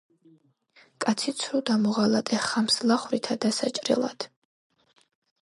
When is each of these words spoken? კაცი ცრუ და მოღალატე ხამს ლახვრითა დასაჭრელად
კაცი 1.03 1.33
ცრუ 1.41 1.61
და 1.71 1.75
მოღალატე 1.81 2.39
ხამს 2.47 2.79
ლახვრითა 2.93 3.39
დასაჭრელად 3.47 4.29